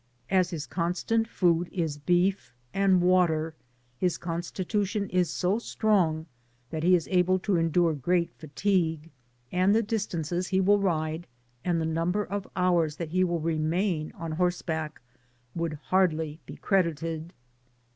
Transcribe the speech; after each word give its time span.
As 0.31 0.49
his 0.49 0.65
constant 0.65 1.27
food 1.27 1.69
is 1.71 1.99
beef 1.99 2.55
and 2.73 3.03
water, 3.03 3.53
his 3.99 4.17
constitution 4.17 5.07
is 5.11 5.29
so 5.29 5.59
strong 5.59 6.25
that 6.71 6.81
he 6.81 6.95
is 6.95 7.07
able 7.09 7.37
to 7.37 7.55
endure 7.57 7.93
great 7.93 8.33
fatigue; 8.33 9.11
and 9.51 9.75
the 9.75 9.83
distances 9.83 10.47
he 10.47 10.59
will 10.59 10.79
ride, 10.79 11.27
and 11.63 11.79
the 11.79 11.85
number 11.85 12.23
of 12.23 12.47
hours 12.55 12.95
that 12.95 13.09
he 13.09 13.23
will 13.23 13.41
remain 13.41 14.11
on 14.15 14.31
horseback, 14.31 14.99
would 15.53 15.73
hardly 15.73 16.39
be 16.47 16.55
cre 16.55 16.81
dited. 16.81 17.29